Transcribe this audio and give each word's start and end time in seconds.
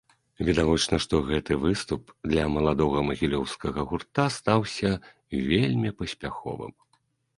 Відавочна, 0.47 0.97
што 1.03 1.19
гэты 1.27 1.57
выступ 1.65 2.01
для 2.31 2.45
маладога 2.55 3.03
магілёўскага 3.09 3.79
гурта 3.91 4.27
стаўся 4.37 4.89
вельмі 5.51 5.89
паспяховым. 6.01 6.73